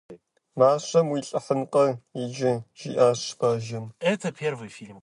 Мащэм 0.57 1.07
уилӏыхьынкъэ 1.09 1.85
иджы!- 2.23 2.53
жиӏащ 2.79 3.21
бажэм. 3.39 3.85